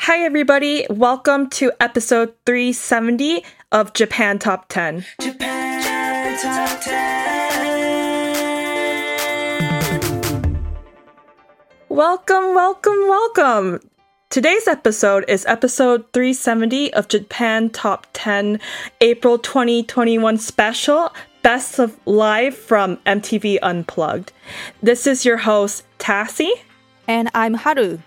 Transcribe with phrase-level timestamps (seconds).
[0.00, 0.86] Hi, everybody.
[0.88, 5.04] Welcome to episode 370 of Japan Top 10.
[5.20, 6.96] Japan Top 10.
[11.88, 13.80] Welcome, welcome, welcome.
[14.30, 18.60] Today's episode is episode 370 of Japan Top 10
[19.00, 24.32] April 2021 special Best of Live from MTV Unplugged.
[24.82, 26.52] This is your host, Tassie.
[27.08, 27.98] And I'm Haru.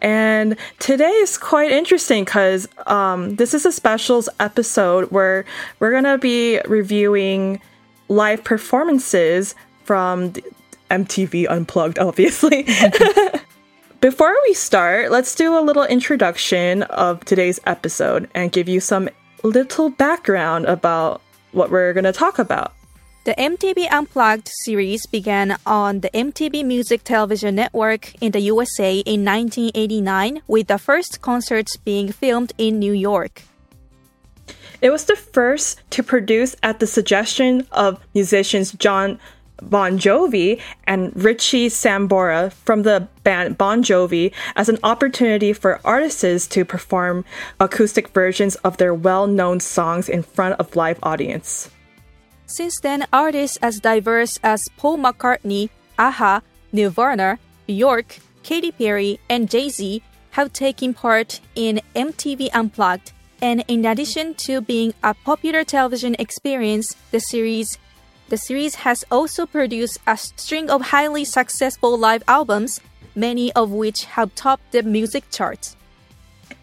[0.00, 5.44] And today is quite interesting because um, this is a specials episode where
[5.78, 7.60] we're going to be reviewing
[8.08, 10.34] live performances from
[10.90, 12.66] MTV Unplugged, obviously.
[14.00, 19.08] Before we start, let's do a little introduction of today's episode and give you some
[19.42, 21.22] little background about
[21.52, 22.74] what we're going to talk about.
[23.24, 29.24] The MTV Unplugged series began on the MTV Music Television Network in the USA in
[29.24, 33.44] 1989, with the first concerts being filmed in New York.
[34.82, 39.18] It was the first to produce at the suggestion of musicians Jon
[39.62, 46.46] Bon Jovi and Richie Sambora from the band Bon Jovi as an opportunity for artists
[46.48, 47.24] to perform
[47.58, 51.70] acoustic versions of their well known songs in front of live audience.
[52.46, 59.68] Since then, artists as diverse as Paul McCartney, a-ha, Nirvana, Bjork, Katy Perry, and Jay
[59.68, 63.12] Z have taken part in MTV Unplugged.
[63.40, 67.78] And in addition to being a popular television experience, the series
[68.28, 72.80] the series has also produced a string of highly successful live albums,
[73.14, 75.76] many of which have topped the music charts.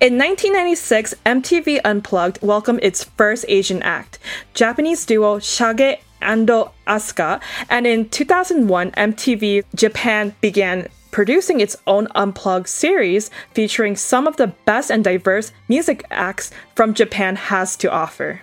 [0.02, 4.18] In 1996, MTV Unplugged welcomed its first Asian act,
[4.56, 7.40] Japanese duo Chage Ando Asuka,
[7.70, 14.48] and in 2001, MTV Japan began producing its own Unplugged series featuring some of the
[14.66, 18.42] best and diverse music acts from Japan has to offer.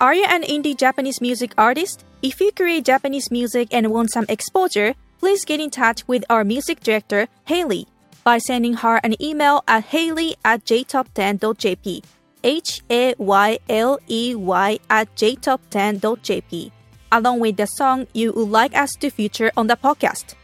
[0.00, 2.04] Are you an indie Japanese music artist?
[2.22, 6.44] If you create Japanese music and want some exposure, please get in touch with our
[6.44, 7.88] music director, Hayley
[8.24, 12.02] by sending her an email at hayley at jtop10.jp.
[12.44, 16.70] H A Y L E Y at jtop10.jp,
[17.10, 20.34] along with the song you would like us to feature on the podcast.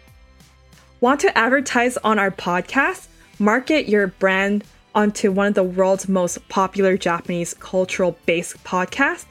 [1.00, 3.08] Want to advertise on our podcast?
[3.38, 4.64] Market your brand
[4.94, 9.26] onto one of the world's most popular Japanese cultural based podcasts?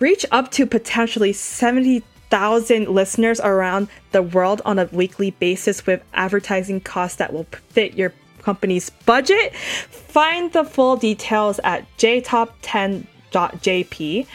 [0.00, 6.02] Reach up to potentially 70 thousand listeners around the world on a weekly basis with
[6.14, 8.10] advertising costs that will fit your
[8.40, 9.54] company's budget.
[9.54, 14.26] Find the full details at jtop10.jp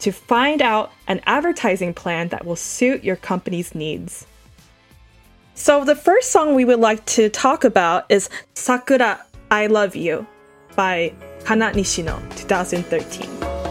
[0.00, 4.26] to find out an advertising plan that will suit your company's needs.
[5.54, 10.26] So, the first song we would like to talk about is Sakura I Love You
[10.74, 11.14] by
[11.44, 13.65] Kana Nishino 2013.「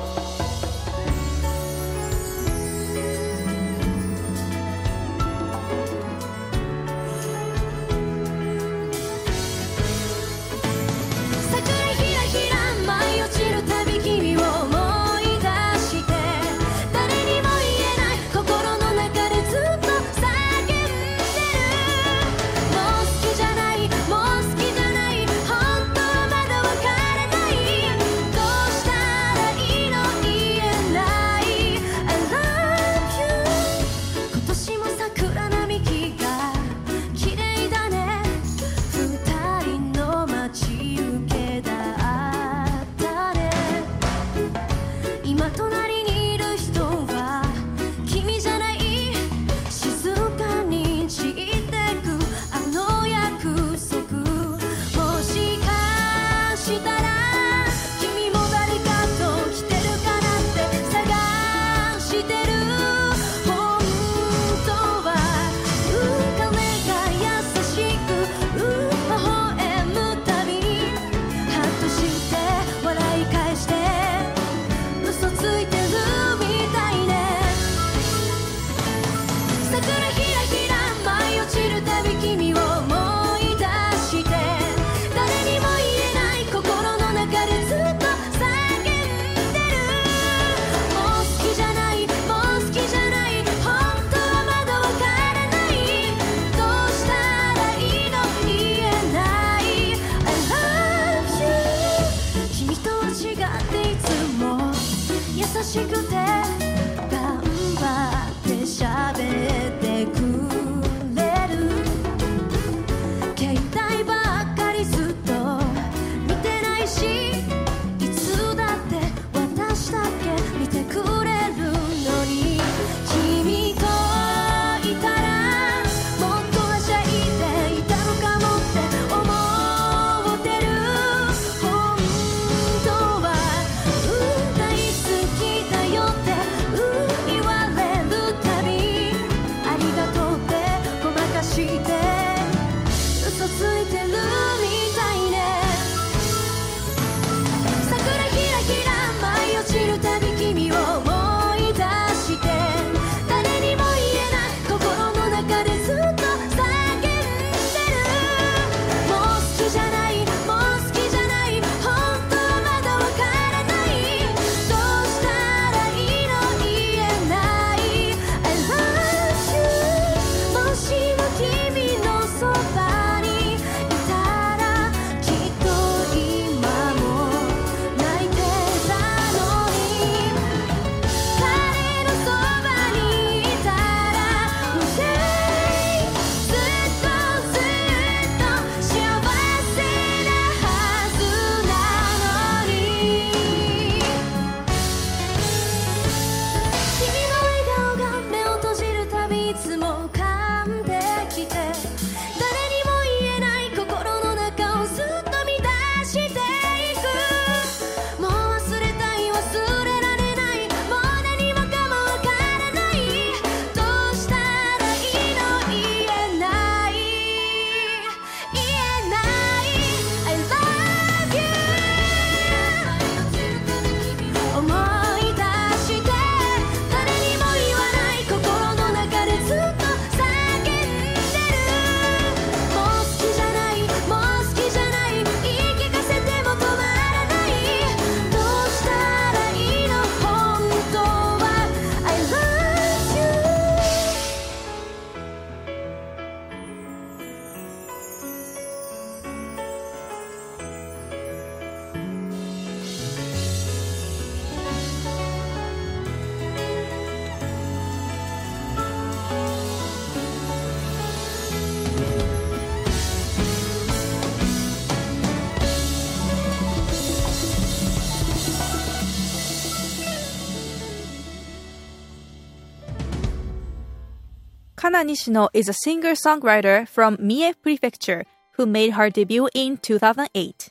[274.95, 280.69] 'Kana Nishino is a singer-songwriter from Mie Prefecture who made her debut in 2008.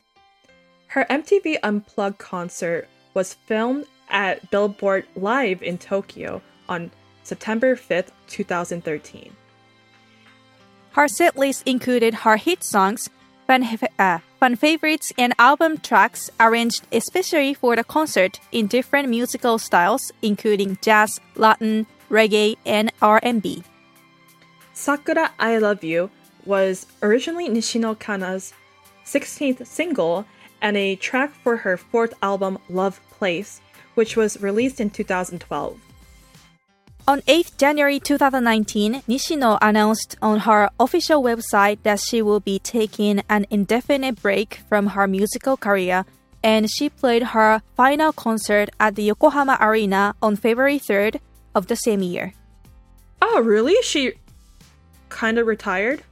[0.87, 6.89] Her MTV Unplugged concert was filmed at Billboard Live in Tokyo on
[7.21, 9.35] September 5th, 2013.
[10.93, 13.11] Her set list included her hit songs,
[13.45, 13.61] fan,
[13.99, 20.11] uh, fan favorites, and album tracks arranged especially for the concert in different musical styles,
[20.23, 23.61] including jazz, Latin, reggae, and R&B.
[24.75, 26.11] Sakura I Love You
[26.45, 28.53] was originally Nishino Kana's
[29.05, 30.25] 16th single
[30.61, 33.61] and a track for her fourth album Love Place,
[33.95, 35.79] which was released in 2012.
[37.07, 43.23] On 8th January 2019, Nishino announced on her official website that she will be taking
[43.29, 46.03] an indefinite break from her musical career,
[46.43, 51.21] and she played her final concert at the Yokohama Arena on February 3rd
[51.53, 52.33] of the same year.
[53.21, 53.75] Oh, really?
[53.81, 54.15] She
[55.09, 56.03] kind of retired?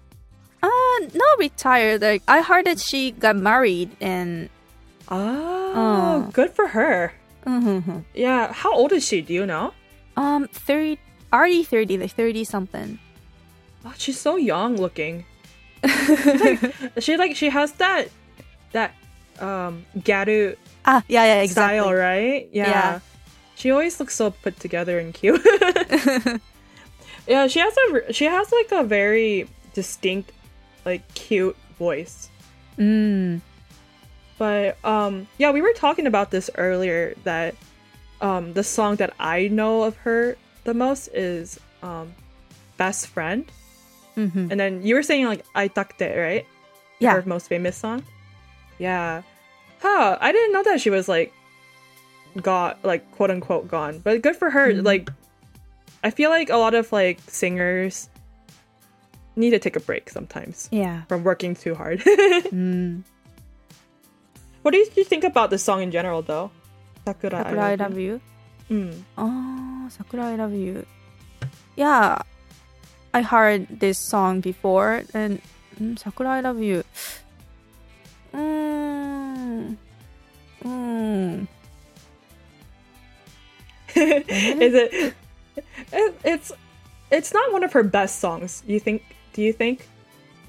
[0.62, 0.70] Uh,
[1.14, 2.02] not retired.
[2.02, 4.50] Like I heard that she got married and
[5.10, 6.30] Oh, Oh.
[6.32, 7.14] good for her.
[7.46, 8.06] Mhm.
[8.14, 9.22] Yeah, how old is she?
[9.22, 9.74] Do you know?
[10.16, 11.00] um 30
[11.34, 13.00] already 30 like 30 something.
[13.84, 15.26] Oh, she's so young looking.
[15.84, 16.62] like,
[17.04, 18.08] she like she has that
[18.72, 18.94] that
[19.40, 21.80] um garu Ah, yeah, yeah, exactly.
[21.80, 22.48] style, right?
[22.54, 22.70] Yeah.
[22.70, 23.00] Yeah.
[23.56, 25.40] She always looks so put together and cute.
[27.28, 30.32] yeah, she has a she has like a very distinct
[30.86, 32.30] like cute voice.
[32.78, 33.42] Mm.
[34.38, 37.56] But um yeah, we were talking about this earlier that
[38.22, 42.14] um the song that I know of her the most is um
[42.78, 43.46] Best Friend.
[44.18, 44.52] Mhm.
[44.52, 46.46] And then you were saying like i Aitakute, right?
[47.00, 47.14] Yeah.
[47.14, 48.04] Her most famous song.
[48.80, 49.24] Yeah.
[49.82, 51.34] Huh, I didn't know that she was like
[52.42, 54.00] got like quote unquote gone.
[54.00, 54.72] But good for her.
[54.72, 54.86] Mm-hmm.
[54.86, 55.10] Like
[56.04, 58.10] I feel like a lot of like singers
[59.36, 61.04] need to take a break sometimes Yeah.
[61.08, 62.00] from working too hard.
[62.54, 63.04] Mm.
[64.62, 66.52] What do you think about the song in general, though?
[67.06, 68.22] Sakura, Sakura, I I love Love You.
[68.70, 68.72] you.
[68.72, 69.02] Mm.
[69.18, 70.86] Oh, Sakura, I love you.
[71.76, 72.22] Yeah,
[73.14, 75.42] I heard this song before, and
[75.82, 76.84] mm, Sakura, I love you.
[78.34, 79.76] Mm.
[80.64, 81.48] Mm.
[83.96, 85.14] Is it,
[85.56, 86.20] it?
[86.24, 86.52] It's
[87.12, 88.64] it's not one of her best songs.
[88.66, 89.04] You think?
[89.34, 89.88] Do you think?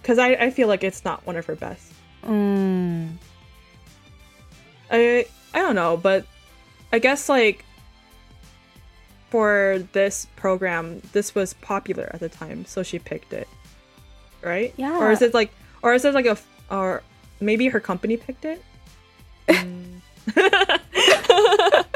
[0.01, 1.93] Because I I feel like it's not one of her best.
[2.25, 3.17] Mm.
[4.91, 6.27] I I don't know, but
[6.93, 7.65] I guess like
[9.31, 13.49] for this program, this was popular at the time, so she picked it,
[14.43, 14.73] right?
[14.77, 14.97] Yeah.
[14.97, 15.51] Or is it like,
[15.83, 16.39] or is it like a,
[16.71, 17.03] or
[17.41, 18.63] maybe her company picked it?
[19.49, 20.01] Mm.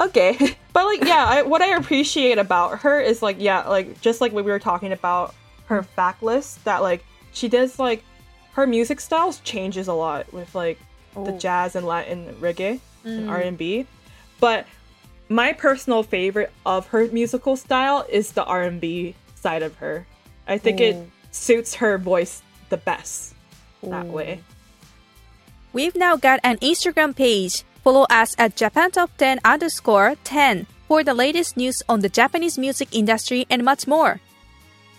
[0.00, 0.36] okay,
[0.72, 4.32] but like yeah, I, what I appreciate about her is like yeah, like just like
[4.32, 5.34] when we were talking about
[5.66, 8.04] her fact list, that like she does like
[8.52, 10.78] her music styles changes a lot with like
[11.14, 11.38] the Oh.
[11.38, 13.30] jazz and Latin reggae and mm.
[13.30, 13.86] R and B,
[14.38, 14.66] but
[15.28, 20.06] my personal favorite of her musical style is the R and B side of her.
[20.46, 20.96] I think it
[21.30, 23.34] suits her voice the best
[23.82, 24.40] that way.
[25.72, 27.62] We've now got an Instagram page.
[27.82, 32.58] Follow us at Japan Top 10 underscore 10 for the latest news on the Japanese
[32.58, 34.20] music industry and much more.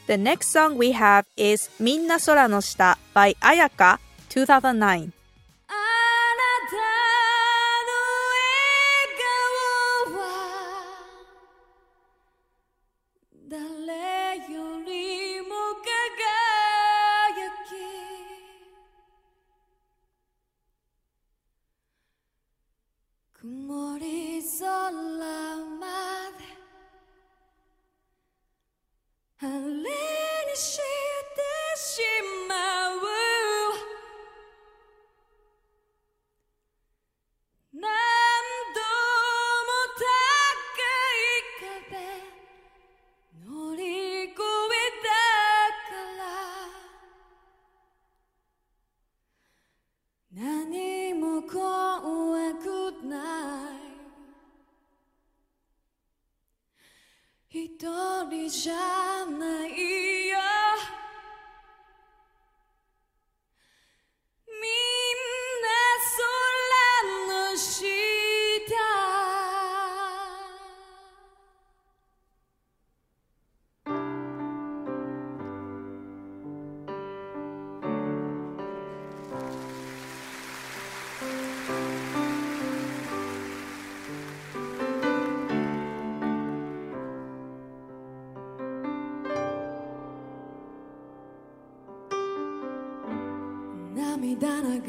[0.07, 5.13] The next song we have is Minna Sora no Shita by Ayaka 2009.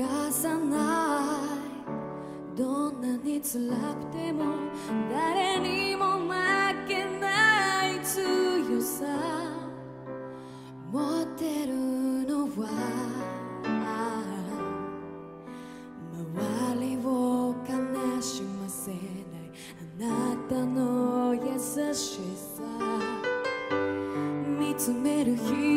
[0.02, 1.44] 涙流さな
[2.54, 4.44] いどんなに辛くても
[5.10, 6.28] 誰にも負
[6.88, 9.06] けない強さ。
[10.90, 11.74] 持ってる
[12.28, 12.68] のは
[16.34, 19.00] 周りを悲しませない
[19.98, 21.40] あなたの優
[21.94, 22.62] しさ。
[24.58, 25.71] 見つめる瞳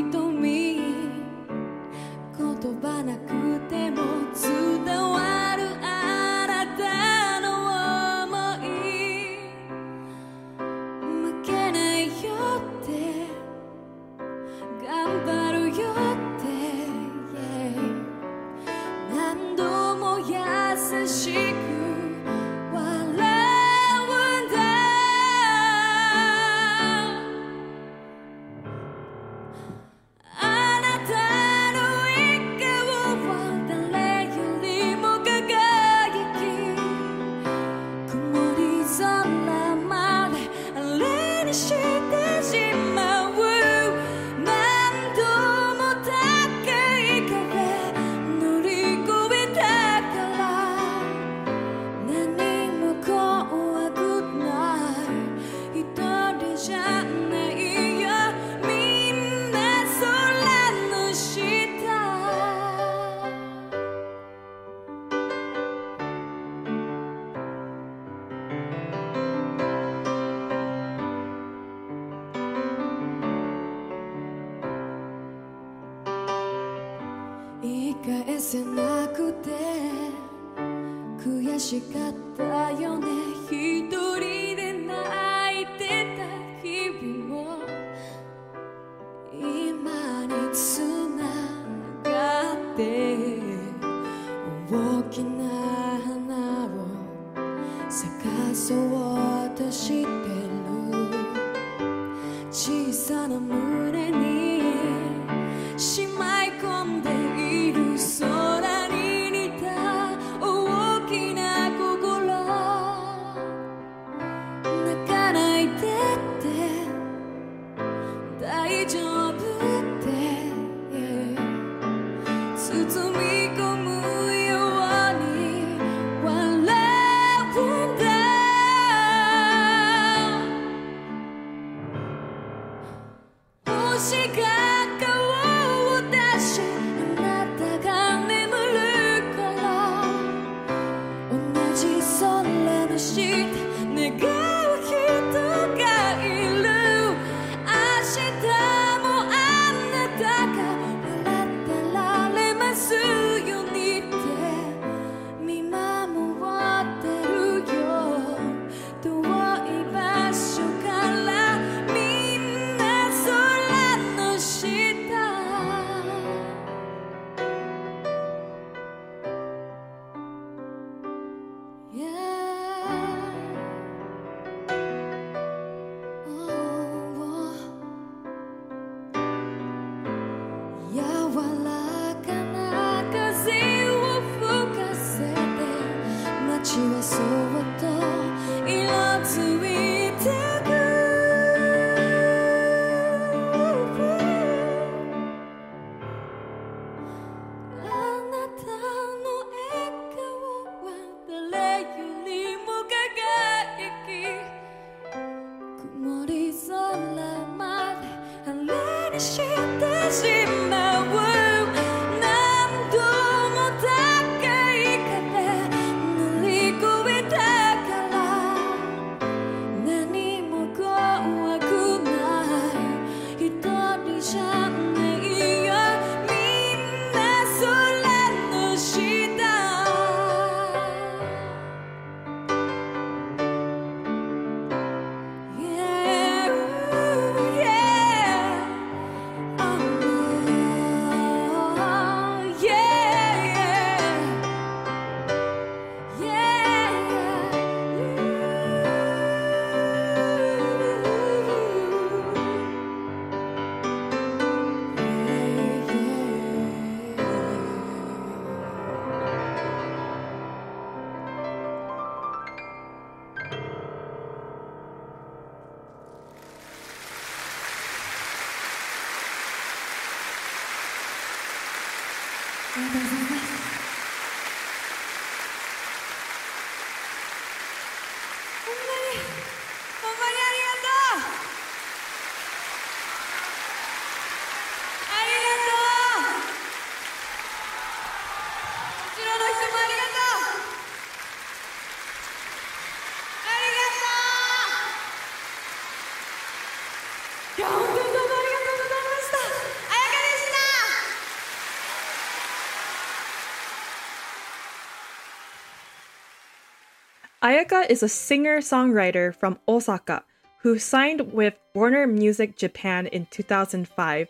[307.66, 310.24] Ayaka is a singer songwriter from Osaka
[310.60, 314.30] who signed with Warner Music Japan in 2005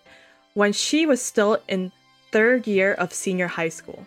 [0.54, 1.92] when she was still in
[2.32, 4.06] third year of senior high school.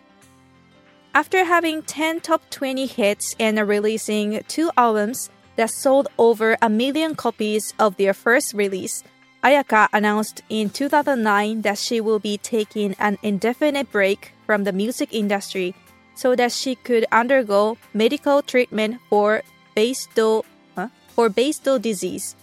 [1.15, 7.15] After having 10 top 20 hits and releasing two albums that sold over a million
[7.15, 9.05] copies of their first release,
[9.45, 15.13] Ayaka announced in 2009 that she will be taking an indefinite break from the music
[15.13, 15.75] industry
[16.19, 19.43] so that she could undergo medical treatment for
[19.77, 20.43] Basedow,
[20.75, 20.89] huh?
[21.15, 22.35] for Basedow disease.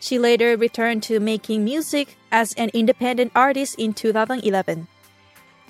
[0.00, 4.88] She later returned to making music as an independent artist in 2011.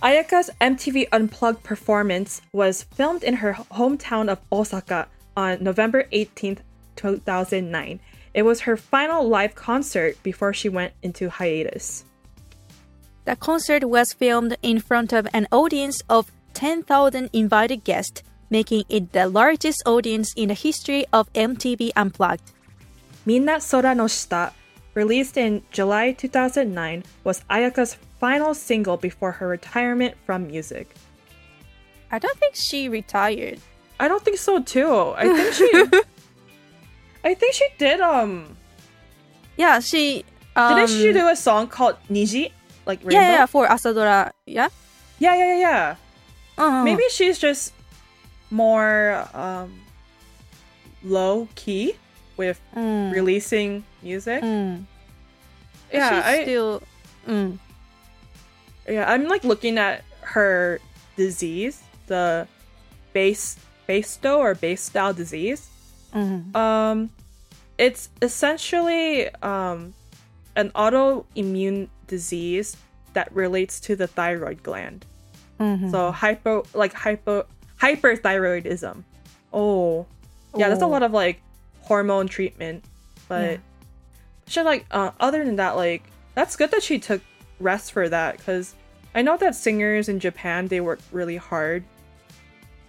[0.00, 6.60] Ayaka's MTV Unplugged performance was filmed in her hometown of Osaka on November 18,
[6.94, 8.00] 2009.
[8.34, 12.04] It was her final live concert before she went into hiatus.
[13.24, 19.12] The concert was filmed in front of an audience of 10,000 invited guests, making it
[19.12, 22.50] the largest audience in the history of MTV Unplugged.
[23.24, 24.50] Minna Sora no Shita,
[24.94, 30.90] released in July 2009, was Ayaka's final single before her retirement from music.
[32.10, 33.60] I don't think she retired.
[34.00, 35.14] I don't think so too.
[35.14, 35.70] I think she
[37.24, 38.56] I think she did um
[39.56, 40.24] Yeah, she.
[40.56, 42.50] Um, didn't she do a song called Niji?
[42.84, 43.14] Like Rainbow?
[43.14, 44.32] Yeah, yeah, yeah, for Asadora.
[44.46, 44.70] Yeah.
[45.20, 45.96] yeah, yeah, yeah, yeah.
[46.58, 47.72] Uh, Maybe she's just
[48.50, 49.80] more um
[51.04, 51.94] low key
[52.36, 53.12] with Mm.
[53.12, 54.42] releasing music.
[54.42, 54.84] Mm.
[55.92, 56.82] Yeah, She's I still.
[57.26, 57.58] Mm.
[58.88, 60.80] yeah, I'm like looking at her
[61.16, 62.46] disease, the
[63.12, 63.56] base
[63.88, 65.68] basesto or base style disease.
[66.14, 66.54] Mm.
[66.56, 67.10] Um,
[67.78, 69.94] it's essentially um,
[70.56, 72.76] an autoimmune disease
[73.14, 75.04] that relates to the thyroid gland.
[75.60, 75.90] Mhm.
[75.90, 77.46] So hypo, like hypo,
[77.80, 79.02] hyperthyroidism.
[79.52, 80.06] Oh,
[80.56, 80.88] yeah, that's a Oh.
[80.88, 81.40] lot of like
[81.82, 82.84] hormone treatment,
[83.28, 83.56] but Yeah.
[84.46, 86.02] she like uh, other than that, like
[86.34, 87.22] that's good that she took
[87.60, 88.74] rest for that because
[89.14, 91.82] I know that singers in Japan they work really hard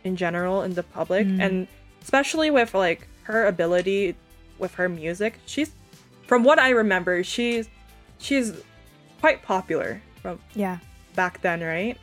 [0.04, 1.42] in general in the public Mm.
[1.42, 1.68] and
[2.02, 4.16] especially with like her ability
[4.60, 5.40] with her music.
[5.46, 5.72] She's
[6.28, 7.68] from what I remember, she's
[8.20, 8.54] she's
[9.22, 10.78] quite popular from Yeah.
[11.16, 11.98] back then, right?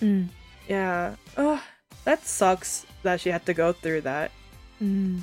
[0.00, 0.28] Mm.
[0.68, 1.16] Yeah.
[1.36, 1.62] Oh,
[2.04, 4.30] that sucks that she had to go through that.
[4.82, 5.20] Mm.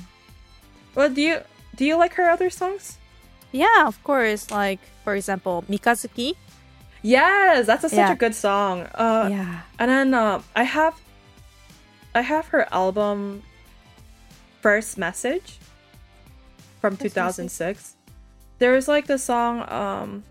[0.94, 1.40] Well, do you
[1.76, 2.98] do you like her other songs?
[3.52, 4.50] Yeah, of course.
[4.50, 6.34] Like for example, Mikazuki.
[7.02, 8.12] Yes, that's a, such Yeah.
[8.12, 8.82] a good song.
[8.94, 9.60] Uh, yeah.
[9.78, 10.94] And then uh, I have
[12.14, 13.42] I have her album
[14.60, 15.58] First Message
[16.80, 17.94] from First 2006.
[18.58, 20.24] There's like the song um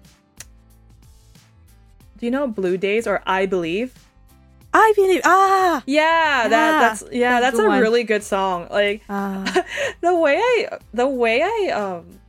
[2.20, 3.94] Do you know Blue Days or I Believe?
[4.80, 5.22] I believe.
[5.26, 5.82] Ah.
[5.86, 7.82] Yeah, that Yeah, that's yeah, that's that's, a one.
[7.82, 8.68] really good song.
[8.70, 9.44] Like Ah.
[10.02, 12.20] the way I the way I um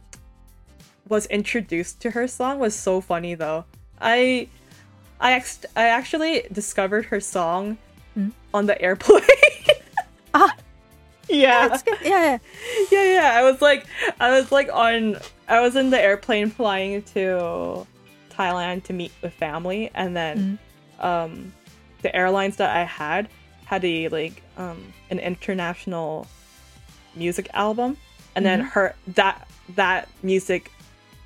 [1.08, 3.64] was introduced to her song was so funny though.
[4.00, 4.48] I
[5.20, 7.76] I ex- I actually discovered her song
[8.14, 8.30] Hmm?
[8.54, 9.20] on the airplane.
[10.34, 10.54] ah.
[11.28, 11.68] yeah.
[11.68, 11.98] That's good.
[12.02, 12.38] Yeah.
[12.90, 13.30] Yeah, yeah.
[13.34, 13.86] I was like
[14.20, 17.86] I was like on I was in the airplane flying to
[18.30, 20.58] Thailand to meet with family and then
[21.00, 21.52] um
[22.02, 23.28] the airlines that I had
[23.64, 26.26] had a like um an international
[27.14, 27.96] music album
[28.36, 30.70] and then her that that music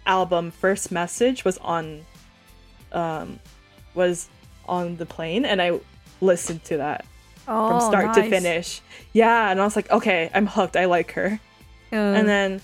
[0.07, 2.05] album first message was on
[2.93, 3.39] um
[3.95, 4.29] was
[4.67, 5.79] on the plane and I
[6.21, 7.05] listened to that
[7.49, 8.81] Oh, from start to finish.
[9.13, 10.77] Yeah, and I was like, okay, I'm hooked.
[10.77, 11.41] I like her.
[11.91, 12.61] And then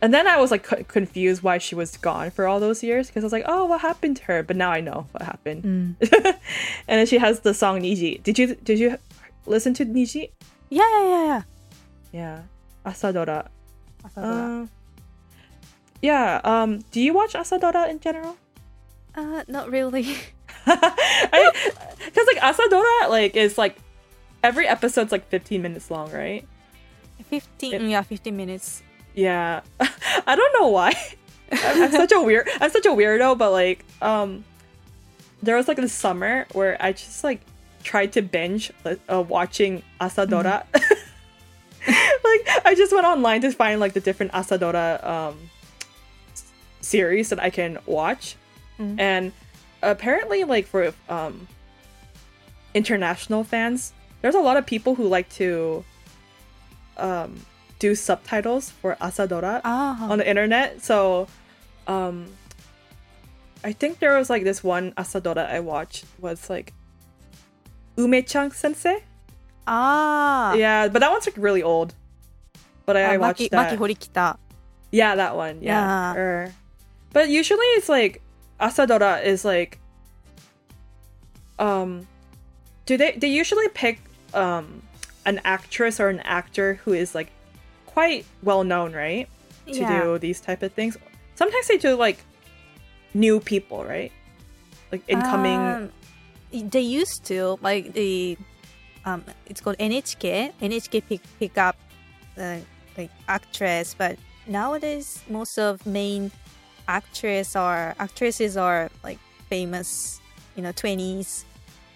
[0.00, 3.08] and then I was like co- confused why she was gone for all those years
[3.08, 4.42] because I was like, oh, what happened to her?
[4.42, 5.62] But now I know what happened.
[5.64, 5.96] Mm.
[6.88, 8.22] and then she has the song Niji.
[8.22, 8.96] Did you did you
[9.46, 10.30] listen to Niji?
[10.70, 11.42] Yeah, yeah, yeah, yeah.
[12.12, 12.42] Yeah,
[12.86, 13.48] Asadora.
[14.04, 14.62] Asadora.
[14.64, 14.66] Uh,
[16.02, 16.40] yeah.
[16.44, 16.80] Um.
[16.90, 18.36] Do you watch Asadora in general?
[19.14, 20.16] Uh, not really.
[20.68, 23.76] Because like Asadora, like is like
[24.42, 26.46] every episode's like 15 minutes long, right?
[27.28, 27.74] Fifteen.
[27.74, 28.82] It- yeah, fifteen minutes.
[29.14, 30.94] Yeah, I don't know why.
[31.50, 32.48] I'm, I'm such a weird.
[32.60, 34.44] I'm such a weirdo, but like, um,
[35.42, 37.40] there was like this summer where I just like
[37.82, 40.64] tried to binge like, uh, watching Asadora.
[40.74, 45.50] like, I just went online to find like the different Asadora um
[46.80, 48.36] series that I can watch,
[48.98, 49.32] and
[49.82, 51.48] apparently, like for um
[52.74, 53.92] international fans,
[54.22, 55.84] there's a lot of people who like to
[56.96, 57.40] um
[57.78, 60.08] do subtitles for Asadora Ah.
[60.10, 60.82] on the internet.
[60.82, 61.28] So,
[61.86, 62.26] um,
[63.64, 66.72] I think there was like this one Asadora I watched was like
[67.96, 69.02] Ume-chan Sensei.
[69.66, 70.54] ah.
[70.54, 71.94] Yeah, but that one's like really old.
[72.86, 73.72] But I, I Ah, watched Maki, that.
[73.72, 74.36] Maki Horikita.
[74.90, 75.58] Yeah, that one.
[75.60, 76.14] Yeah.
[76.14, 76.20] Yeah.
[76.20, 76.52] Or-
[77.12, 78.22] but usually it's like
[78.60, 79.78] Asadora is like
[81.58, 82.06] um
[82.86, 84.00] do they they usually pick
[84.34, 84.82] um
[85.26, 87.30] an actress or an actor who is like
[87.98, 89.26] quite well known, right?
[89.66, 89.90] To Yeah.
[90.02, 90.94] do these type of things.
[91.34, 92.18] Sometimes they do like
[93.12, 94.12] new people, right?
[94.92, 95.90] Like incoming Um,
[96.70, 98.38] they used to like the
[99.04, 100.52] um it's called NHK.
[100.62, 101.74] NHK pick pick up
[102.38, 102.62] uh,
[102.96, 104.14] like actress, but
[104.46, 106.30] nowadays most of main
[106.86, 109.18] actress are actresses are like
[109.50, 110.20] famous,
[110.54, 111.44] you know, twenties.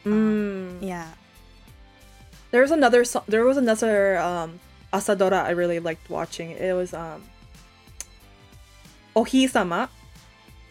[0.05, 0.83] Mm.
[0.83, 1.07] Yeah.
[2.51, 4.59] There was another so- there was another um
[4.93, 6.51] Asadora I really liked watching.
[6.53, 7.23] It was um
[9.17, 9.89] Ohi-sama.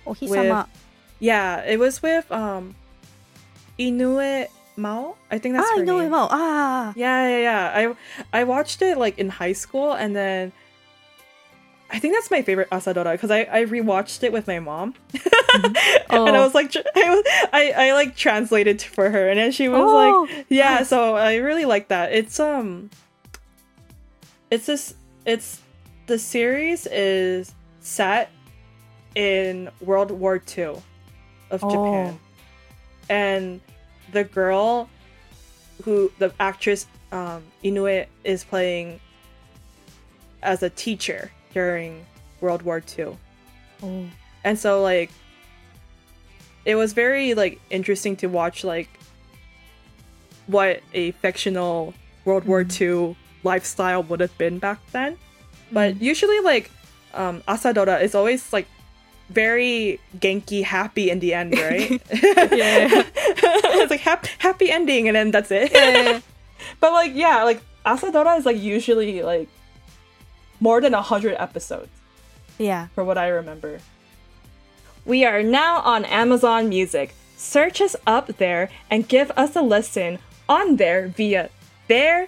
[0.08, 0.68] Ohisama.
[1.20, 2.76] Yeah, it was with um
[3.80, 5.16] Inoue Mao.
[5.30, 6.08] I think that's ah, her I know name.
[6.08, 6.14] him.
[6.14, 6.30] out.
[6.32, 6.94] Ah.
[6.96, 7.94] Yeah, yeah, yeah.
[8.34, 10.52] I I watched it like in high school and then
[11.94, 14.96] I think that's my favorite Asadora because I, I rewatched it with my mom.
[15.54, 16.44] and I Oh.
[16.46, 20.28] was like I, was, I I like translated for her and then she was Oh,
[20.28, 22.12] like yeah, so I really like that.
[22.14, 22.90] It's um
[24.52, 24.94] it's this
[25.26, 25.62] it's
[26.08, 28.30] the series is set
[29.16, 30.76] in World War II
[31.50, 31.70] of Oh.
[31.70, 32.20] Japan.
[33.10, 33.62] And
[34.12, 34.90] the girl
[35.84, 39.00] who the actress um Inoue is playing
[40.44, 42.06] as a teacher during
[42.42, 43.18] World War II.
[44.44, 45.12] And so like
[46.66, 48.90] it was very like interesting to watch like
[50.48, 51.94] what a fictional
[52.26, 55.18] World War II lifestyle would have been back then.
[55.72, 56.72] But usually like
[57.14, 58.68] um Asadora is always like
[59.30, 62.02] very genki happy in the end, right?
[62.52, 63.04] Yeah.
[63.82, 65.72] it's like hap- happy ending and then that's it.
[66.80, 69.50] but like yeah, like Asadora is like usually like
[70.60, 71.90] more than a hundred episodes
[72.60, 72.88] yeah.
[72.94, 73.80] for what I remember.
[75.06, 77.16] We are now on Amazon Music.
[77.36, 81.50] Search us up there and give us a listen on there via
[81.88, 82.28] their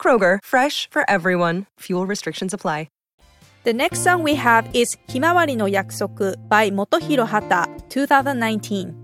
[0.00, 1.66] Kroger, fresh for everyone.
[1.80, 2.88] Fuel restrictions apply.
[3.68, 8.97] The next song we have is Himawari no Yakusoku by Motohiro Hata, 2019.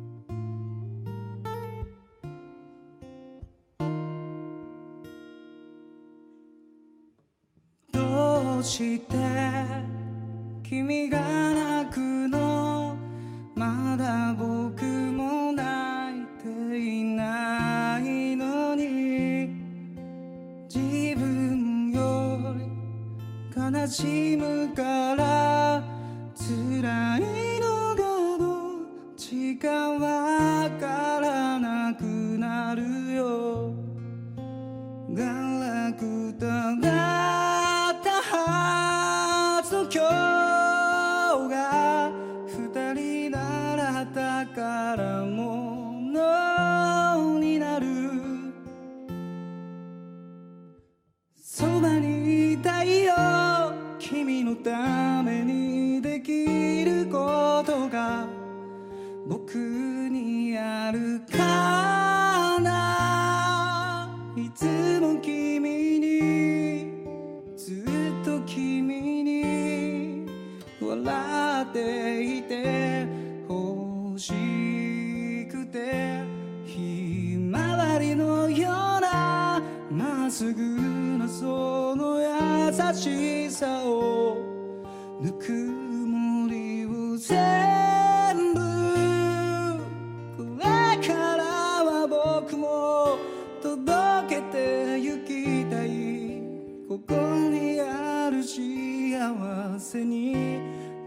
[93.76, 96.40] 届けてゆきたい。
[96.88, 97.14] ここ
[97.50, 100.60] にある幸せに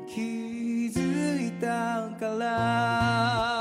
[0.06, 0.20] 気
[0.92, 3.57] づいたから。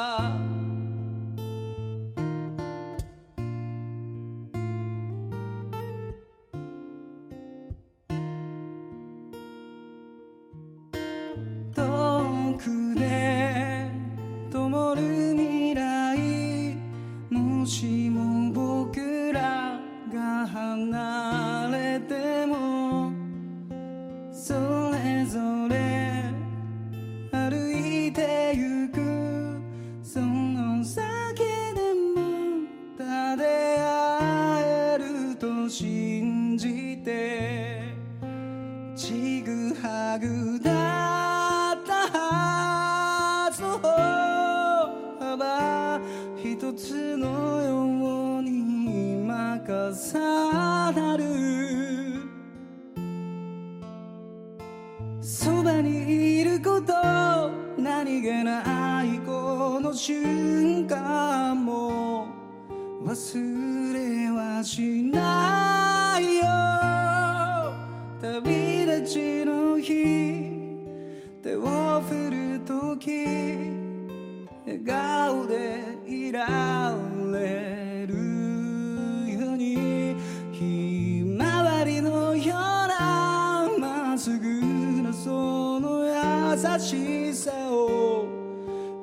[86.78, 88.26] しさを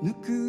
[0.01, 0.42] ぬく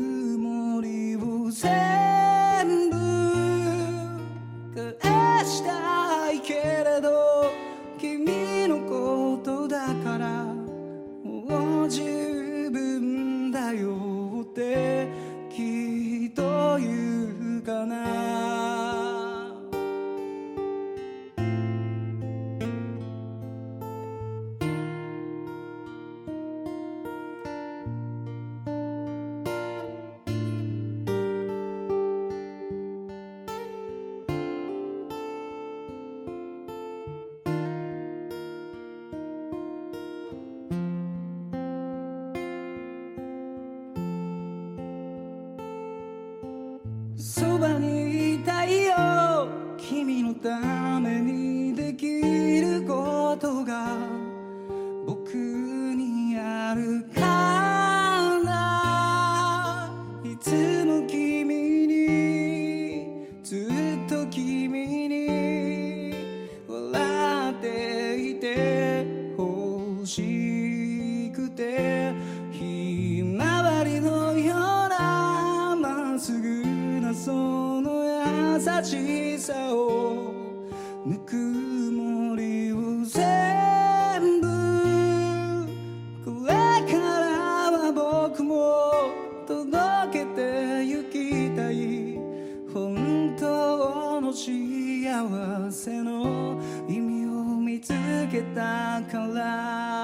[95.14, 97.90] 幸せの意味を見つ
[98.32, 99.94] けたから」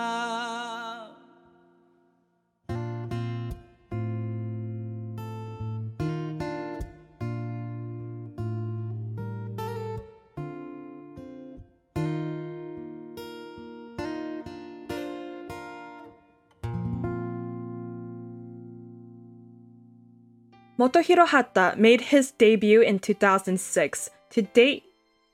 [20.78, 24.08] Motohiro Hata made his debut in 2006.
[24.30, 24.84] To date,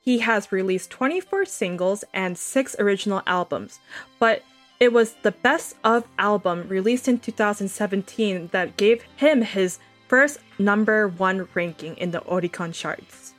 [0.07, 3.81] he has released 24 singles and 6 original albums,
[4.19, 4.41] but
[4.79, 11.09] it was the best of album released in 2017 that gave him his first number
[11.09, 13.33] 1 ranking in the Oricon charts.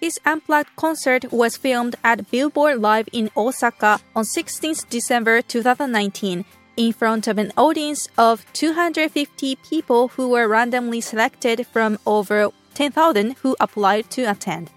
[0.00, 6.44] His unplugged concert was filmed at Billboard Live in Osaka on 16th December 2019
[6.76, 13.36] in front of an audience of 250 people who were randomly selected from over 10,000
[13.42, 14.72] who applied to attend.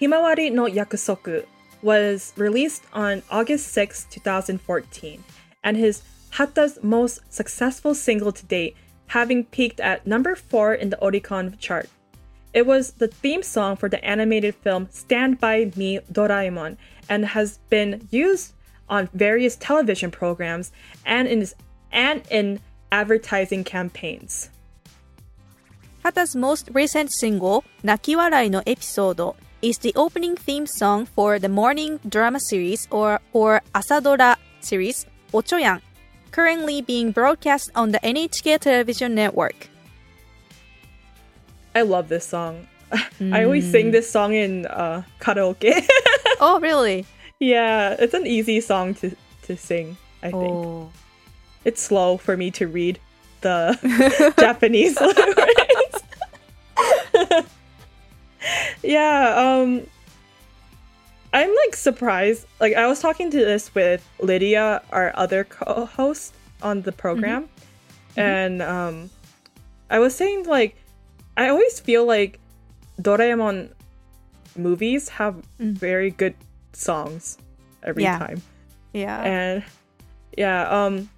[0.00, 1.46] Himawari no Yakusoku
[1.80, 5.24] was released on August 6, 2014,
[5.64, 10.98] and his Hata's most successful single to date, having peaked at number 4 in the
[10.98, 11.88] Oricon chart.
[12.52, 16.76] It was the theme song for the animated film Stand By Me Doraemon
[17.08, 18.52] and has been used
[18.88, 20.72] on various television programs
[21.06, 21.46] and in
[21.90, 22.60] and in
[22.92, 24.50] advertising campaigns.
[26.04, 29.34] Hata's most recent single, Nakiwarai no Episode,
[29.66, 35.80] is the opening theme song for the morning drama series or, or Asadora series, Ochoyan,
[36.30, 39.68] currently being broadcast on the NHK television network.
[41.74, 42.68] I love this song.
[43.20, 45.84] I always sing this song in uh, karaoke.
[46.40, 47.04] oh, really?
[47.40, 50.44] yeah, it's an easy song to, to sing, I think.
[50.44, 50.90] Oh.
[51.64, 53.00] It's slow for me to read
[53.40, 55.65] the Japanese lyrics.
[58.82, 59.86] yeah, um
[61.32, 62.46] I'm like surprised.
[62.60, 67.48] Like I was talking to this with Lydia, our other co-host on the program,
[68.16, 69.10] and um
[69.90, 70.76] I was saying like
[71.36, 72.38] I always feel like
[73.00, 73.70] Doraemon
[74.56, 76.34] movies have very good
[76.72, 77.36] songs
[77.82, 78.18] every Yeah.
[78.18, 78.42] time.
[78.94, 79.20] Yeah.
[79.22, 79.64] And
[80.38, 81.10] yeah, um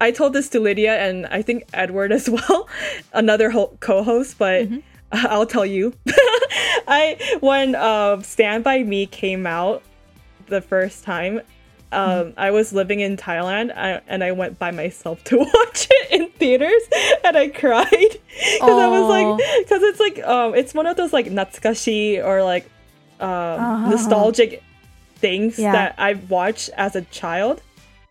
[0.00, 2.68] I told this to Lydia and I think Edward as well,
[3.12, 4.66] another ho- co-host, but
[5.32, 5.92] I'll tell you.
[6.88, 9.82] I when um Stand by Me came out
[10.48, 11.40] the first time,
[11.92, 16.10] um I was living in Thailand I, and I went by myself to watch it
[16.10, 16.82] in theaters
[17.24, 17.90] and I cried
[18.60, 22.42] cuz I was like cuz it's like um it's one of those like natsukashi or
[22.42, 22.66] like
[23.20, 24.62] um nostalgic
[25.16, 25.72] things Yeah.
[25.72, 27.62] that I've watched as a child.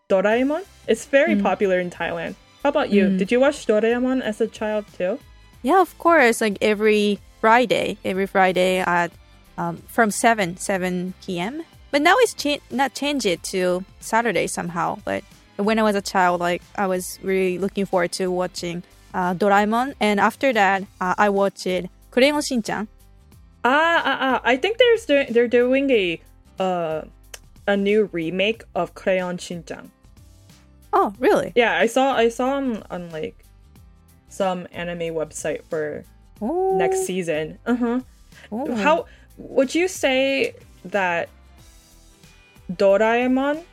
[0.09, 0.63] Doraemon.
[0.87, 2.35] It's very popular in Thailand.
[2.63, 3.17] How about you?
[3.17, 5.19] Did you watch Doraemon as a child too?
[5.65, 6.41] Yeah, of course.
[6.41, 9.09] Like every Friday, every Friday at
[9.57, 11.63] um, from seven seven p.m.
[11.89, 14.99] But now it's cha- not changed it to Saturday somehow.
[15.03, 15.23] But
[15.57, 18.83] when I was a child, like I was really looking forward to watching
[19.15, 21.65] uh, Doraemon, and after that, uh, I watched
[22.11, 22.87] Crayon Shin-chan.
[23.63, 24.41] Ah, ah, ah.
[24.43, 26.21] I think there's do- they're doing a
[26.59, 27.01] uh
[27.65, 29.89] a new remake of Crayon Shin-chan.
[30.93, 31.53] Oh, really?
[31.55, 33.44] Yeah, I saw I saw on, on like
[34.35, 36.03] some anime website for
[36.41, 37.57] Oh, next season.
[37.65, 38.01] Uh-huh.
[38.51, 38.75] oh.
[38.75, 39.05] How
[39.37, 41.29] would you say that
[42.71, 43.63] Doraemon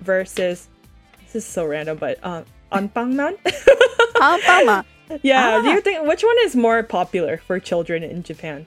[0.00, 0.66] versus
[1.22, 3.38] this is so random, but um Anpangman?
[4.18, 4.84] Anpama.
[5.22, 5.72] yeah, do Ah.
[5.74, 8.66] you think which one is more popular for children in Japan?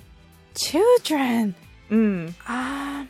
[0.55, 1.55] Children.
[1.91, 2.33] Mm.
[2.49, 3.09] Um,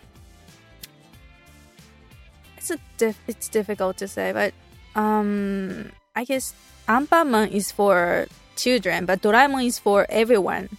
[2.57, 4.53] it's a diff- it's difficult to say, but
[4.99, 6.53] um, I guess
[6.88, 10.69] Anpanman is for children, but Doraemon is for everyone.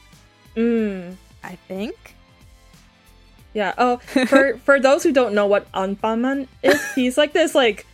[0.56, 1.16] Mm.
[1.42, 2.14] I think.
[3.54, 3.74] Yeah.
[3.78, 7.86] Oh, for for those who don't know what Anpanman is, he's like this like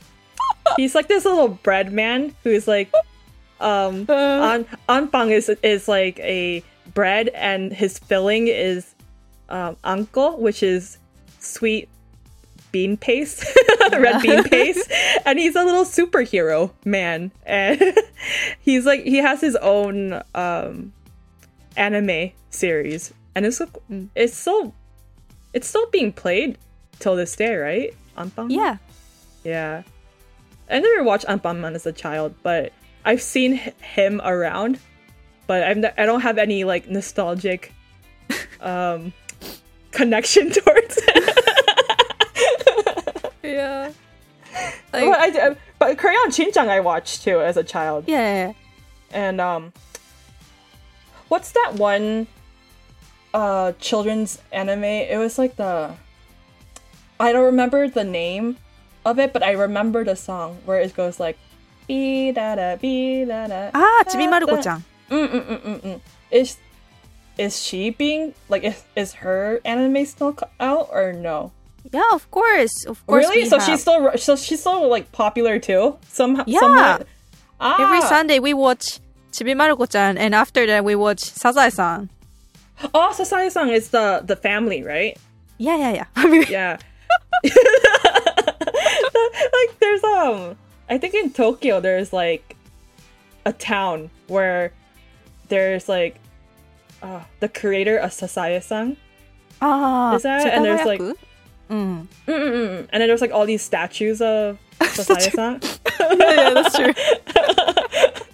[0.76, 2.92] he's like this little bread man who's like
[3.60, 8.94] um An Anpang is is like a bread and his filling is
[9.48, 10.98] um, anko, which is
[11.38, 11.88] sweet
[12.72, 13.44] bean paste,
[13.92, 14.90] red bean paste,
[15.24, 17.80] and he's a little superhero man, and
[18.60, 20.92] he's like he has his own um,
[21.76, 23.68] anime series, and it's so,
[24.14, 24.74] it's so
[25.52, 26.58] it's still being played
[26.98, 27.94] till this day, right?
[28.16, 28.50] Anpanman?
[28.50, 28.76] Yeah.
[29.44, 29.82] Yeah.
[30.70, 32.72] I never watched Anpanman as a child, but
[33.04, 34.78] I've seen him around.
[35.46, 37.74] But ne- I don't have any like nostalgic
[38.60, 39.12] um
[39.90, 41.31] connection towards it
[43.62, 43.92] yeah.
[44.92, 48.04] Like, but, I, uh, but Crayon Shin-chan I watched too as a child.
[48.06, 48.52] Yeah.
[49.10, 49.72] And um,
[51.28, 52.26] what's that one?
[53.32, 54.84] Uh, children's anime.
[54.84, 55.94] It was like the.
[57.18, 58.58] I don't remember the name
[59.06, 61.38] of it, but I remember the song where it goes like,
[61.88, 63.70] be da da be da da.
[63.72, 64.84] Ah, Chibimaruko-chan.
[65.10, 66.00] Mm mm mm mm mm.
[66.30, 66.58] Is
[67.38, 71.52] is she being like is is her anime still out or no?
[71.90, 72.84] Yeah, of course.
[72.86, 73.26] Of course.
[73.28, 73.48] really?
[73.48, 73.68] So have.
[73.68, 75.98] she's still so she's still like popular too.
[76.08, 76.44] Somehow.
[76.46, 76.60] Yeah.
[76.60, 77.06] somewhat?
[77.60, 77.82] Ah.
[77.82, 79.00] Every Sunday we watch
[79.32, 82.08] Chibimaruko-chan and after that we watch Sazae-san.
[82.94, 85.16] Oh, Sazae-san is the the family, right?
[85.58, 86.06] Yeah, yeah, yeah.
[86.16, 86.78] I mean, Yeah.
[87.44, 87.54] like
[89.80, 90.56] there's um
[90.88, 92.56] I think in Tokyo there's like
[93.44, 94.72] a town where
[95.48, 96.16] there's like
[97.02, 98.96] uh, the creator of Sazae-san.
[99.60, 101.00] ah, Is that- and there's, like-?
[101.72, 102.06] Mm.
[102.28, 102.86] Mm-mm-mm.
[102.92, 105.60] And then there's like all these statues of Sazae-san.
[106.18, 106.92] yeah, that's true.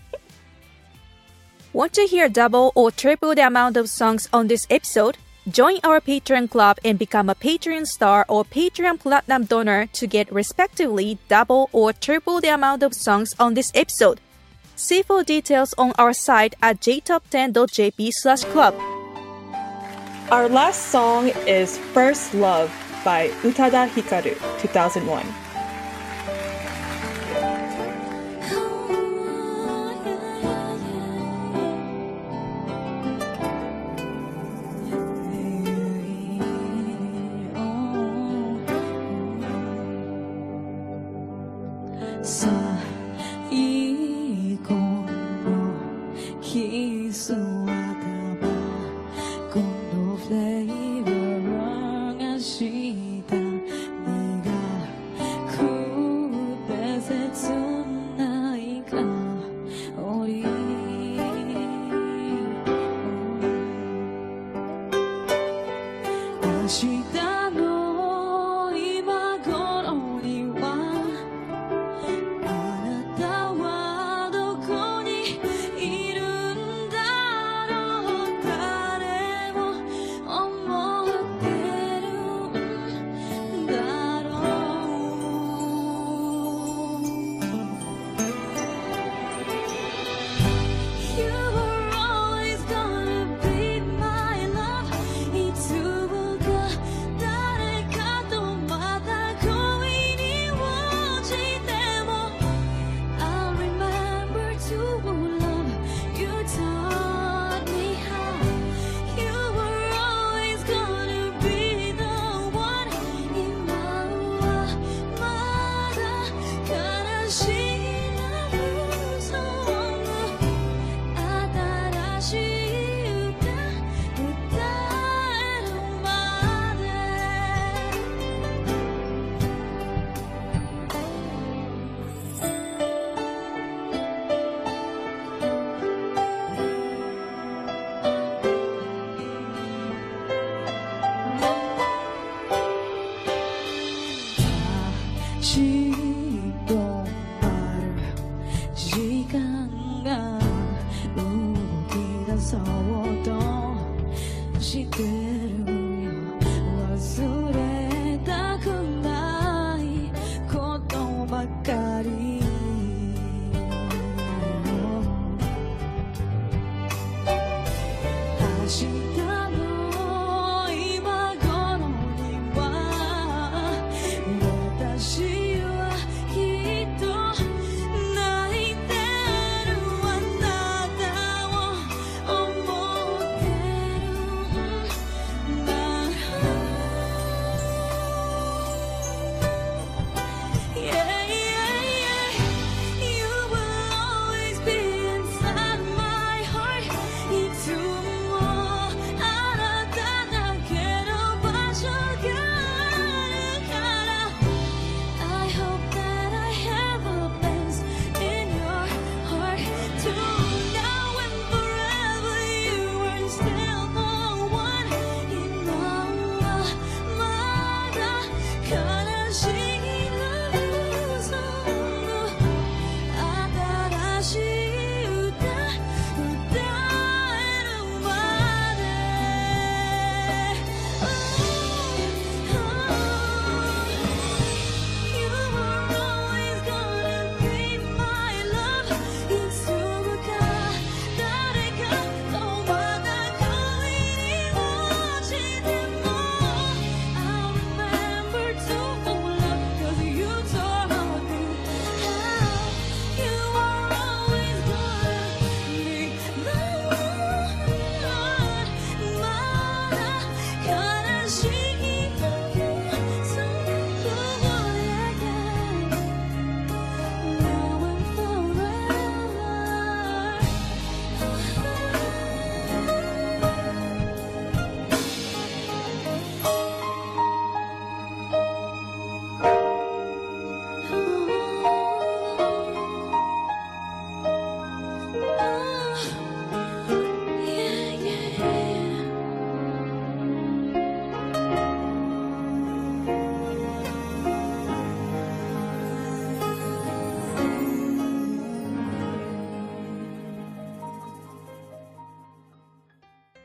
[1.73, 5.19] Want to hear double or triple the amount of songs on this episode?
[5.49, 10.33] Join our Patreon club and become a Patreon star or Patreon platinum donor to get
[10.33, 14.21] respectively double or triple the amount of songs on this episode.
[14.75, 18.75] See full details on our site at jtop10.jp slash club.
[20.31, 22.71] Our last song is First Love
[23.09, 25.48] by Utada Hikaru, 2001.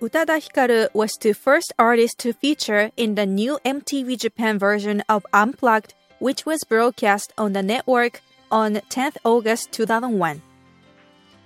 [0.04, 5.26] Utada Hikaru was the first artist to feature in the new MTV Japan version of
[5.32, 8.20] Unplugged, which was broadcast on the network
[8.52, 10.42] on 10th August 2001.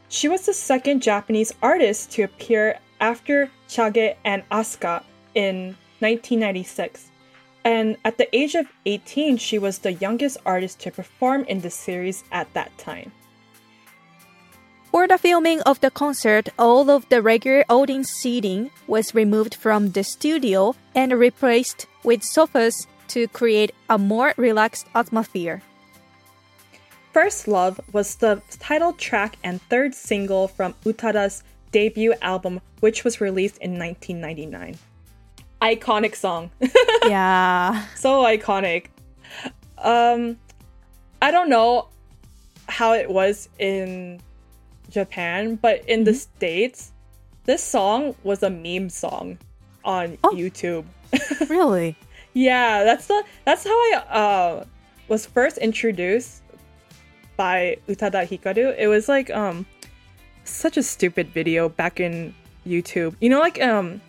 [0.09, 5.03] She was the second Japanese artist to appear after Chage and Asuka
[5.35, 7.11] in 1996.
[7.63, 11.69] And at the age of 18, she was the youngest artist to perform in the
[11.69, 13.11] series at that time.
[14.91, 19.91] For the filming of the concert, all of the regular audience seating was removed from
[19.91, 25.61] the studio and replaced with sofas to create a more relaxed atmosphere.
[27.13, 33.19] First Love was the title track and third single from Utada's debut album, which was
[33.19, 34.77] released in 1999.
[35.61, 36.51] Iconic song.
[37.05, 37.85] yeah.
[37.95, 38.87] so iconic.
[39.79, 40.37] Um,
[41.21, 41.89] I don't know
[42.69, 44.21] how it was in
[44.89, 46.91] Japan, but in the States,
[47.45, 49.37] this song was a meme song
[49.83, 50.31] on Oh.
[50.31, 50.85] YouTube.
[51.49, 51.95] Really?
[52.33, 54.65] Yeah, that's the that's how I uh
[55.07, 56.43] was first introduced
[57.35, 58.75] by Utada Hikaru.
[58.77, 59.65] It was like um
[60.43, 62.33] such a stupid video back in
[62.67, 63.15] YouTube.
[63.21, 64.01] You know like um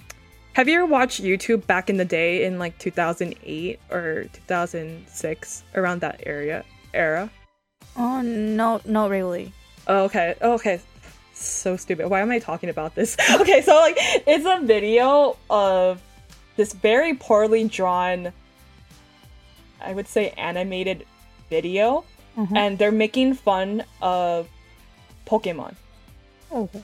[0.54, 6.00] have you ever watched YouTube back in the day in like 2008 or 2006 around
[6.00, 7.30] that area era?
[7.96, 9.52] Oh, no, not really.
[9.88, 10.34] Oh, okay.
[10.40, 10.80] Oh, okay.
[11.32, 12.08] So stupid.
[12.08, 13.16] Why am I talking about this?
[13.40, 16.02] okay, so like it's a video of
[16.56, 18.32] this very poorly drawn
[19.80, 21.06] I would say animated
[21.48, 22.04] video
[22.54, 24.48] and they're making fun of
[25.26, 25.74] Pokemon.
[26.52, 26.82] Okay.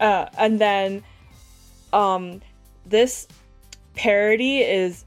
[0.00, 1.02] Uh, and then
[1.92, 2.40] um
[2.86, 3.28] this
[3.94, 5.04] parody is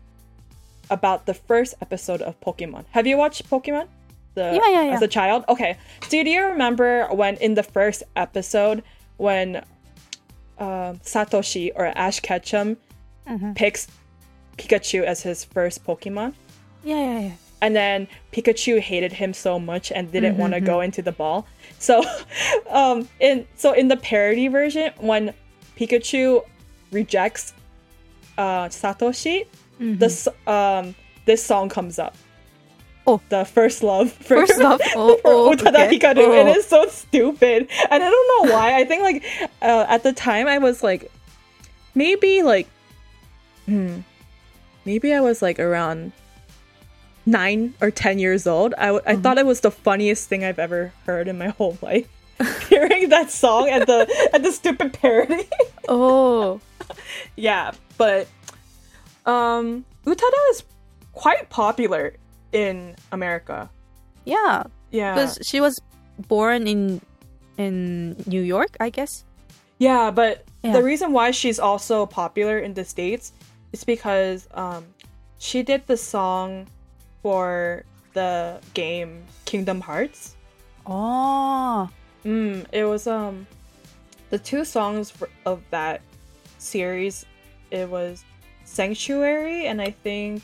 [0.90, 2.86] about the first episode of Pokemon.
[2.92, 3.88] Have you watched Pokemon?
[4.36, 4.96] The, Yeah, yeah, yeah.
[4.96, 5.46] As a child?
[5.48, 5.78] Okay.
[6.04, 8.84] So do you remember when in the first episode
[9.18, 9.58] when
[10.58, 12.78] um, Satoshi or Ash Ketchum
[13.28, 13.54] Mm-hmm.
[13.54, 13.88] picks
[14.58, 16.34] Pikachu as his first Pokemon?
[16.84, 17.32] Yeah, yeah, yeah.
[17.62, 21.48] and then Pikachu hated him so much and didn't want to go into the ball.
[21.80, 22.04] So,
[22.70, 25.34] um, in so in the parody version, when
[25.80, 26.44] Pikachu
[26.92, 27.54] rejects
[28.38, 29.48] uh, Satoshi,
[29.80, 30.94] this um
[31.26, 32.16] this song comes up.
[33.06, 33.22] Oh.
[33.30, 34.82] the first love for, First Love?
[34.96, 36.00] Oh, oh, Utada okay.
[36.00, 36.54] Hikaru, and Oh.
[36.54, 37.68] it's so stupid.
[37.90, 38.78] And I don't know why.
[38.80, 39.24] I think like
[39.62, 41.12] uh, at the time I was like
[41.96, 42.68] maybe like
[43.66, 44.00] hmm,
[44.86, 46.12] maybe I was like around
[47.26, 48.74] nine or ten years old.
[48.78, 51.78] I, w- I thought it was the funniest thing I've ever heard in my whole
[51.82, 52.08] life.
[52.70, 55.48] Hearing that song and the and the stupid parody.
[55.88, 56.60] Oh.
[57.36, 58.28] yeah, but
[59.26, 60.64] um, Utada is
[61.14, 62.16] quite popular
[62.54, 63.70] in America.
[64.26, 64.64] Yeah.
[64.92, 65.82] Yeah, Because she was
[66.30, 67.02] born in
[67.58, 69.26] in New York, I guess.
[69.80, 70.74] yeah, but Yeah.
[70.74, 73.34] the reason why she's also popular in the states
[73.74, 74.86] is because um,
[75.38, 76.68] she did the song
[77.22, 77.84] for
[78.14, 80.36] the game Kingdom Hearts.
[80.86, 81.90] Oh.
[82.26, 83.46] Mm, it was um
[84.30, 85.12] the two songs
[85.46, 86.02] of that
[86.58, 87.26] series.
[87.72, 88.24] It was
[88.64, 90.42] Sanctuary and I think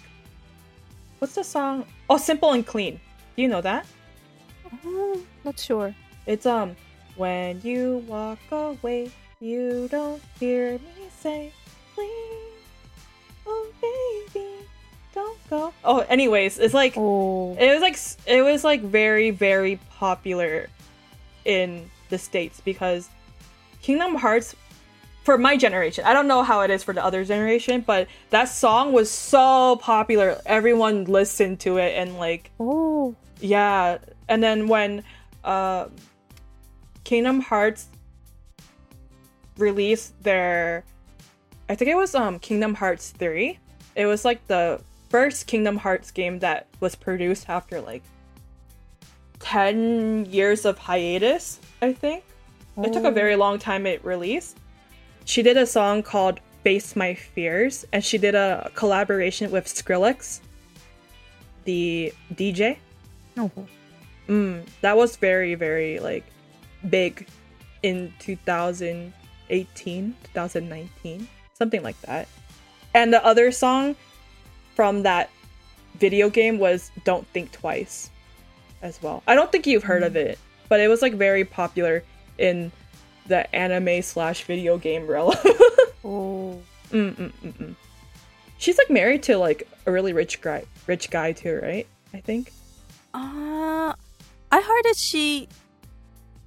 [1.20, 1.86] what's the song?
[2.10, 3.00] Oh, Simple and Clean.
[3.36, 3.86] Do you know that?
[4.86, 5.96] oh not sure.
[6.26, 6.76] It's um
[7.16, 11.52] when you walk away, you don't hear me say,
[11.96, 12.64] please,
[13.48, 14.48] oh baby,
[15.14, 15.74] don't go.
[15.84, 17.56] Oh, anyways, it's like Oh.
[17.60, 17.98] it was like
[18.28, 20.68] it was like very very popular
[21.46, 23.10] in the states because
[23.82, 24.56] Kingdom Hearts
[25.24, 26.06] for my generation.
[26.06, 29.78] I don't know how it is for the other generation, but that song was so
[29.82, 30.42] popular.
[30.46, 33.16] Everyone listened to it and like Oh.
[33.40, 33.98] yeah,
[34.28, 35.04] and then when
[35.44, 35.88] uh
[37.04, 37.88] Kingdom Hearts
[39.58, 40.84] released their
[41.68, 43.60] I think it was um Kingdom Hearts 3.
[43.96, 48.04] It was like the first Kingdom Hearts game that was produced after like
[49.40, 52.24] 10 years of hiatus, I think.
[52.82, 54.58] It took a very long time it released.
[55.30, 60.40] She did a song called Face My Fears and she did a collaboration with Skrillex,
[61.66, 62.78] the DJ.
[63.38, 63.52] Oh.
[64.28, 66.24] Mm, that was very, very like
[66.90, 67.28] big
[67.84, 72.28] in 2018, 2019, something like that.
[72.96, 73.96] And the other song
[74.74, 75.30] from that
[76.00, 78.10] video game was Don't Think Twice
[78.82, 79.22] as well.
[79.28, 82.04] I don't think you've heard of it, but it was like very popular
[82.40, 82.72] in
[83.30, 85.34] the anime slash video game realm.
[86.04, 86.58] Oh.
[86.92, 87.76] Mm-mm-mm-mm.
[88.58, 91.86] She's like married to like a really rich guy, rich guy too, right?
[92.14, 92.52] I think.
[93.14, 93.94] Uh,
[94.52, 95.48] I heard that she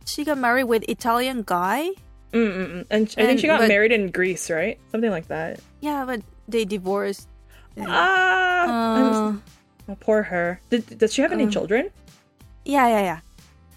[0.07, 1.91] she got married with Italian guy.
[2.33, 2.67] Mm mm.
[2.73, 2.87] mm.
[2.91, 4.81] And sh- I think she got but- married in Greece, right?
[4.91, 5.61] Something like that.
[5.81, 7.29] Yeah, but they divorced.
[7.79, 9.37] Ah, Uh,
[9.93, 10.61] oh, poor her.
[10.71, 11.91] Did, does she have any um, children?
[12.65, 13.21] yeah, yeah, yeah.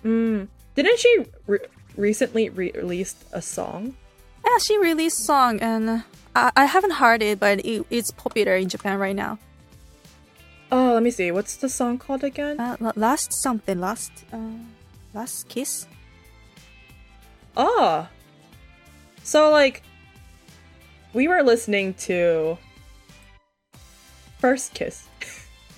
[0.04, 0.48] Mm.
[0.76, 1.68] Didn't she re-
[1.98, 3.96] recently re- released a song?
[4.44, 6.04] Yeah, she released song and
[6.36, 9.40] I, I haven't heard it, but it, it's popular in Japan right now.
[10.72, 11.32] Oh, let me see.
[11.32, 12.60] What's the song called again?
[12.60, 14.60] Uh, last something, last, uh,
[15.14, 15.88] last kiss.
[17.56, 18.08] Oh.
[19.24, 19.84] So like
[21.14, 22.58] we were listening to
[24.40, 25.08] First Kiss.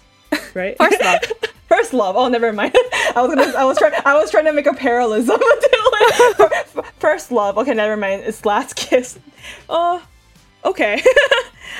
[0.53, 0.75] right?
[0.77, 1.19] First Love.
[1.69, 2.15] First Love.
[2.17, 2.75] Oh, never mind.
[3.15, 5.61] I was gonna I was trying I was trying to make a parallelism to like,
[5.63, 5.76] Fir-
[6.99, 7.57] First Love.
[7.57, 8.23] Okay, never mind.
[8.25, 9.19] It's Last Kiss.
[9.69, 10.03] Oh.
[10.65, 10.93] Okay.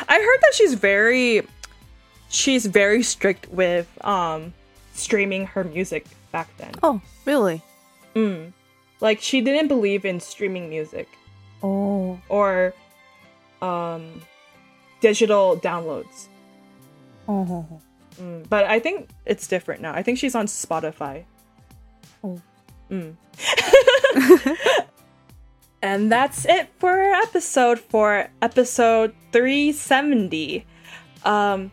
[0.10, 1.46] I heard that she's very
[2.30, 4.54] she's very strict with um
[4.94, 6.72] streaming her music back then.
[6.84, 7.62] Oh, really?
[8.16, 8.54] Mm.
[9.02, 11.08] Like she didn't believe in streaming music
[11.64, 12.20] Oh.
[12.30, 12.74] or
[13.62, 14.22] um
[15.02, 16.28] digital downloads.
[17.28, 17.66] Oh.
[18.22, 18.48] Mm.
[18.50, 19.94] But I think it's different now.
[19.94, 21.26] I think she's on Spotify.
[22.24, 22.42] Oh.
[22.92, 23.16] Mm.
[25.82, 30.66] and that's it for our episode for episode 370.
[31.24, 31.72] Um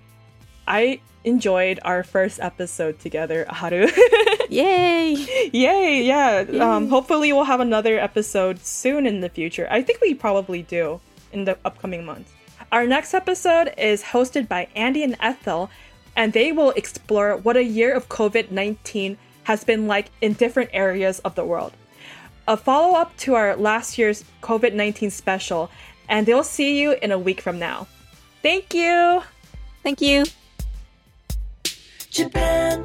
[0.66, 3.88] I enjoyed our first episode together, Haru.
[4.50, 5.14] Yay!
[5.52, 6.44] Yay, yeah.
[6.60, 9.66] Um, hopefully, we'll have another episode soon in the future.
[9.70, 11.00] I think we probably do
[11.32, 12.32] in the upcoming months.
[12.70, 15.70] Our next episode is hosted by Andy and Ethel,
[16.16, 20.70] and they will explore what a year of COVID 19 has been like in different
[20.72, 21.72] areas of the world.
[22.46, 25.70] A follow up to our last year's COVID 19 special,
[26.08, 27.86] and they'll see you in a week from now.
[28.42, 29.22] Thank you!
[29.82, 30.24] Thank you.
[32.10, 32.84] Japan